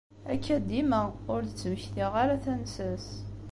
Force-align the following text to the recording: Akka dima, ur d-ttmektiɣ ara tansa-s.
Akka 0.33 0.55
dima, 0.69 1.01
ur 1.33 1.41
d-ttmektiɣ 1.43 2.11
ara 2.21 2.43
tansa-s. 2.43 3.07